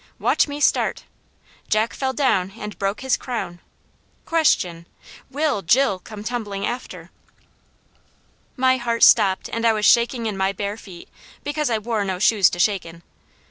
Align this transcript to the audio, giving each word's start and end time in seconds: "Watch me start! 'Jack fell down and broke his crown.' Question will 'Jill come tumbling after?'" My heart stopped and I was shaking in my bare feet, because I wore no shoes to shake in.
"Watch 0.17 0.47
me 0.47 0.59
start! 0.59 1.03
'Jack 1.69 1.93
fell 1.93 2.11
down 2.11 2.53
and 2.57 2.75
broke 2.79 3.01
his 3.01 3.15
crown.' 3.15 3.59
Question 4.25 4.87
will 5.29 5.61
'Jill 5.61 5.99
come 5.99 6.23
tumbling 6.23 6.65
after?'" 6.65 7.11
My 8.57 8.77
heart 8.77 9.03
stopped 9.03 9.47
and 9.53 9.63
I 9.63 9.73
was 9.73 9.85
shaking 9.85 10.25
in 10.25 10.35
my 10.35 10.53
bare 10.53 10.75
feet, 10.77 11.07
because 11.43 11.69
I 11.69 11.77
wore 11.77 12.03
no 12.03 12.17
shoes 12.17 12.49
to 12.49 12.57
shake 12.57 12.83
in. 12.83 13.03